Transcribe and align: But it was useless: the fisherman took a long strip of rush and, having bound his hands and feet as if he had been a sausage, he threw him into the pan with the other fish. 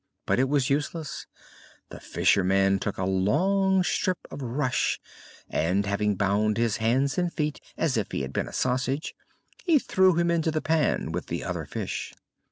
But 0.25 0.39
it 0.39 0.49
was 0.49 0.71
useless: 0.71 1.27
the 1.89 1.99
fisherman 1.99 2.79
took 2.79 2.97
a 2.97 3.05
long 3.05 3.83
strip 3.83 4.17
of 4.31 4.41
rush 4.41 4.99
and, 5.47 5.85
having 5.85 6.15
bound 6.15 6.57
his 6.57 6.77
hands 6.77 7.19
and 7.19 7.31
feet 7.31 7.61
as 7.77 7.97
if 7.97 8.11
he 8.11 8.21
had 8.23 8.33
been 8.33 8.47
a 8.47 8.51
sausage, 8.51 9.13
he 9.63 9.77
threw 9.77 10.15
him 10.15 10.31
into 10.31 10.49
the 10.49 10.59
pan 10.59 11.11
with 11.11 11.27
the 11.27 11.43
other 11.43 11.67
fish. 11.67 12.15